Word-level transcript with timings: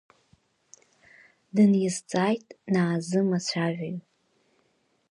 Дыниазҵааит 1.53 2.47
Наазым 2.73 3.29
ацәажәаҩ. 3.37 3.97